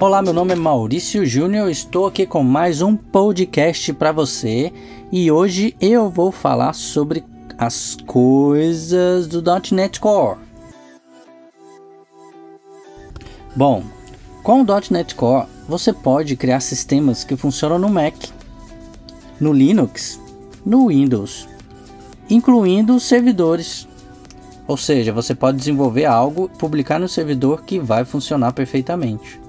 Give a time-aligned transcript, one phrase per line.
[0.00, 4.72] Olá, meu nome é Maurício Júnior, estou aqui com mais um podcast para você
[5.10, 7.24] e hoje eu vou falar sobre
[7.58, 10.38] as coisas do .NET Core.
[13.56, 13.82] Bom,
[14.40, 18.14] com o .NET Core você pode criar sistemas que funcionam no Mac,
[19.40, 20.20] no Linux,
[20.64, 21.48] no Windows,
[22.30, 23.88] incluindo servidores.
[24.64, 29.47] Ou seja, você pode desenvolver algo publicar no servidor que vai funcionar perfeitamente.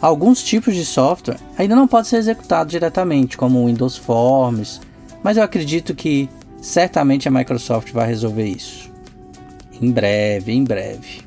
[0.00, 4.80] Alguns tipos de software ainda não podem ser executados diretamente, como o Windows Forms,
[5.22, 6.28] mas eu acredito que
[6.60, 8.90] certamente a Microsoft vai resolver isso.
[9.80, 11.20] Em breve, em breve.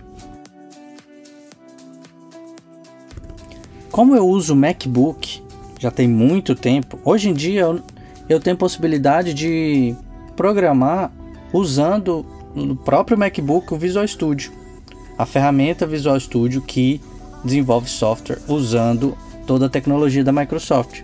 [3.92, 5.44] Como eu uso MacBook
[5.80, 7.80] já tem muito tempo, hoje em dia eu,
[8.28, 9.96] eu tenho possibilidade de
[10.36, 11.12] programar
[11.52, 14.52] usando no próprio MacBook o Visual Studio,
[15.16, 17.00] a ferramenta Visual Studio que
[17.44, 21.02] desenvolve software usando toda a tecnologia da Microsoft.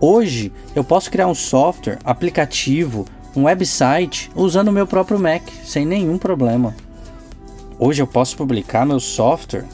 [0.00, 5.86] Hoje eu posso criar um software, aplicativo, um website usando o meu próprio Mac sem
[5.86, 6.74] nenhum problema.
[7.78, 9.64] Hoje eu posso publicar meu software,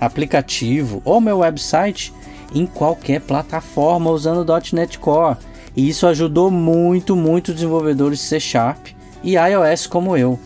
[0.00, 2.12] aplicativo ou meu website
[2.54, 5.36] em qualquer plataforma usando .NET Core.
[5.76, 8.88] E isso ajudou muito, muito desenvolvedores C Sharp
[9.22, 10.38] e iOS como eu.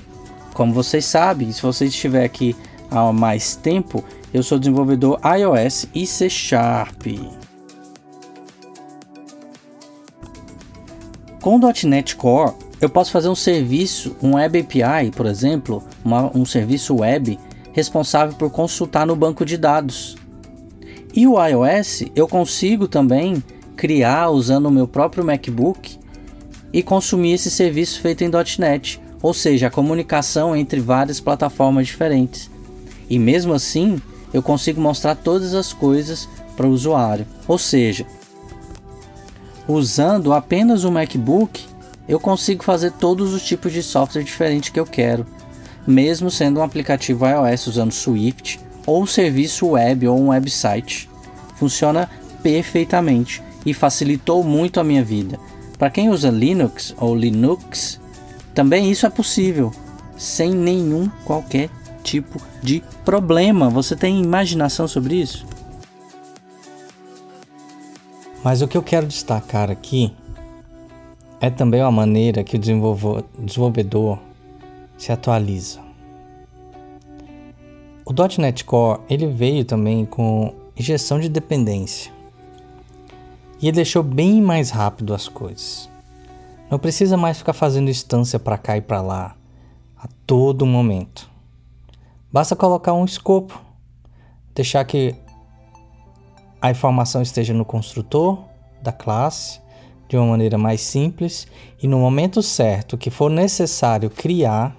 [0.53, 2.55] Como vocês sabem, se você estiver aqui
[2.93, 7.07] há mais tempo, eu sou desenvolvedor iOS e C Sharp.
[11.41, 16.45] Com .NET Core, eu posso fazer um serviço, um Web API, por exemplo, uma, um
[16.45, 17.39] serviço web
[17.73, 20.17] responsável por consultar no banco de dados.
[21.15, 23.43] E o iOS eu consigo também
[23.77, 25.99] criar usando o meu próprio MacBook
[26.73, 32.52] e consumir esse serviço feito em .NET, ou seja, a comunicação entre várias plataformas diferentes.
[33.09, 34.01] E mesmo assim,
[34.33, 37.27] eu consigo mostrar todas as coisas para o usuário.
[37.47, 38.07] Ou seja,
[39.69, 41.65] usando apenas o MacBook,
[42.09, 45.27] eu consigo fazer todos os tipos de software diferentes que eu quero,
[45.87, 51.09] mesmo sendo um aplicativo iOS usando Swift ou um serviço web ou um website.
[51.57, 52.09] Funciona
[52.43, 55.39] perfeitamente e facilitou muito a minha vida.
[55.79, 58.01] Para quem usa Linux ou Linux,
[58.55, 59.73] também isso é possível,
[60.17, 61.71] sem nenhum qualquer
[62.03, 63.71] tipo de problema.
[63.71, 65.47] Você tem imaginação sobre isso?
[68.43, 70.13] Mas o que eu quero destacar aqui
[71.41, 74.19] é também a maneira que o desenvolvedor
[74.99, 75.81] se atualiza.
[78.05, 82.13] O .NET Core ele veio também com injeção de dependência
[83.61, 85.89] e ele deixou bem mais rápido as coisas.
[86.69, 89.37] Não precisa mais ficar fazendo instância para cá e para lá
[89.97, 91.32] a todo momento.
[92.33, 93.61] Basta colocar um escopo,
[94.55, 95.15] deixar que
[96.63, 98.39] a informação esteja no construtor
[98.81, 99.61] da classe
[100.09, 101.47] de uma maneira mais simples
[101.83, 104.75] e no momento certo que for necessário criar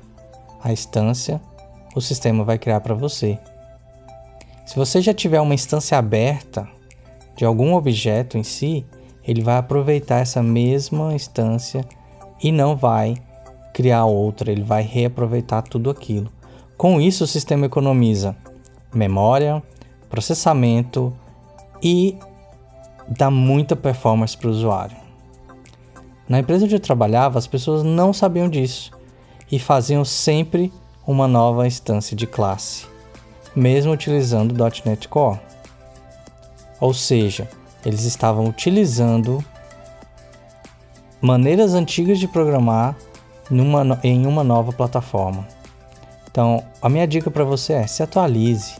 [0.63, 1.39] a instância,
[1.95, 3.37] o sistema vai criar para você.
[4.65, 6.67] Se você já tiver uma instância aberta
[7.35, 8.83] de algum objeto em si,
[9.23, 11.85] ele vai aproveitar essa mesma instância
[12.41, 13.15] e não vai
[13.73, 16.31] criar outra, ele vai reaproveitar tudo aquilo.
[16.83, 18.35] Com isso, o sistema economiza
[18.93, 19.63] memória,
[20.09, 21.13] processamento
[21.81, 22.17] e
[23.07, 24.97] dá muita performance para o usuário.
[26.27, 28.91] Na empresa onde eu trabalhava, as pessoas não sabiam disso
[29.49, 30.73] e faziam sempre
[31.07, 32.85] uma nova instância de classe,
[33.55, 34.53] mesmo utilizando
[34.85, 35.39] .NET Core.
[36.81, 37.47] Ou seja,
[37.85, 39.41] eles estavam utilizando
[41.21, 42.93] maneiras antigas de programar
[43.49, 45.47] numa, em uma nova plataforma.
[46.33, 48.73] Então, a minha dica para você é se atualize.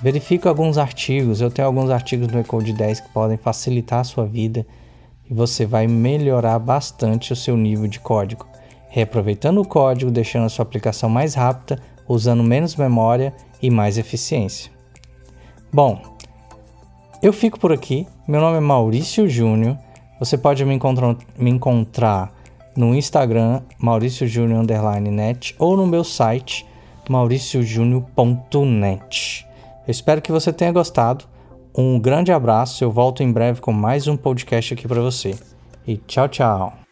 [0.00, 1.42] Verifique alguns artigos.
[1.42, 4.66] Eu tenho alguns artigos no Ecode 10 que podem facilitar a sua vida
[5.28, 8.46] e você vai melhorar bastante o seu nível de código,
[8.88, 14.72] reaproveitando o código, deixando a sua aplicação mais rápida, usando menos memória e mais eficiência.
[15.70, 16.00] Bom,
[17.22, 18.06] eu fico por aqui.
[18.26, 19.76] Meu nome é Maurício Júnior.
[20.18, 22.32] Você pode me encontrar, me encontrar
[22.74, 24.64] no Instagram, Maurício Júnior
[25.02, 26.67] Net, ou no meu site,
[27.08, 29.46] mauriciojúnior.net.
[29.86, 31.24] Eu espero que você tenha gostado.
[31.76, 35.34] Um grande abraço, eu volto em breve com mais um podcast aqui para você.
[35.86, 36.87] E tchau, tchau.